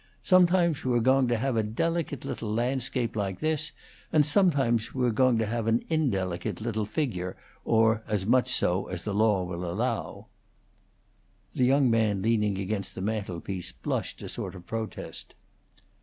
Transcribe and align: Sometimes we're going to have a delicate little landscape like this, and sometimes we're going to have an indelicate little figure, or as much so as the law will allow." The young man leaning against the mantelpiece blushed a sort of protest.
Sometimes 0.23 0.83
we're 0.83 0.99
going 0.99 1.27
to 1.27 1.37
have 1.37 1.55
a 1.55 1.61
delicate 1.61 2.25
little 2.25 2.51
landscape 2.51 3.15
like 3.15 3.39
this, 3.39 3.71
and 4.11 4.25
sometimes 4.25 4.95
we're 4.95 5.11
going 5.11 5.37
to 5.37 5.45
have 5.45 5.67
an 5.67 5.83
indelicate 5.89 6.59
little 6.59 6.85
figure, 6.87 7.37
or 7.65 8.01
as 8.07 8.25
much 8.25 8.51
so 8.51 8.87
as 8.87 9.03
the 9.03 9.13
law 9.13 9.43
will 9.43 9.63
allow." 9.63 10.25
The 11.53 11.65
young 11.65 11.91
man 11.91 12.23
leaning 12.23 12.57
against 12.57 12.95
the 12.95 13.01
mantelpiece 13.01 13.71
blushed 13.73 14.23
a 14.23 14.27
sort 14.29 14.55
of 14.55 14.65
protest. 14.65 15.35